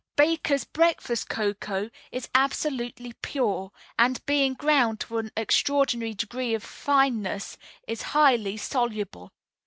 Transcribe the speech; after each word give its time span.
Baker's 0.15 0.63
Breakfast 0.63 1.29
Cocoa 1.29 1.91
is 2.11 2.27
absolutely 2.33 3.13
pure, 3.21 3.71
and, 3.99 4.25
being 4.25 4.55
ground 4.55 4.99
to 5.01 5.19
an 5.19 5.29
extraordinary 5.37 6.15
degree 6.15 6.55
of 6.55 6.63
fineness, 6.63 7.55
is 7.87 8.01
highly 8.17 8.57
soluble. 8.57 9.31